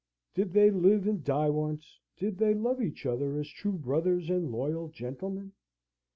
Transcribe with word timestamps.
Did 0.33 0.51
they 0.53 0.71
live 0.71 1.05
and 1.05 1.23
die 1.23 1.51
once? 1.51 1.99
Did 2.17 2.39
they 2.39 2.55
love 2.55 2.81
each 2.81 3.05
other 3.05 3.37
as 3.37 3.47
true 3.47 3.73
brothers, 3.77 4.31
and 4.31 4.51
loyal 4.51 4.87
gentlemen? 4.87 5.51